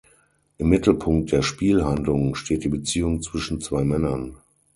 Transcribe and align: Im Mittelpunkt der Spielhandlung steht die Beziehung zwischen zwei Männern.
Im 0.57 0.69
Mittelpunkt 0.69 1.31
der 1.31 1.43
Spielhandlung 1.43 2.33
steht 2.33 2.63
die 2.63 2.69
Beziehung 2.69 3.21
zwischen 3.21 3.61
zwei 3.61 3.83
Männern. 3.83 4.35